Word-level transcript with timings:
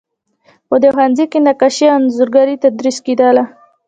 په 0.69 0.75
دې 0.81 0.89
ښوونځي 0.95 1.25
کې 1.31 1.39
نقاشي 1.47 1.85
او 1.89 1.97
انځورګري 1.99 2.55
تدریس 2.63 2.97
کیدله. 3.05 3.43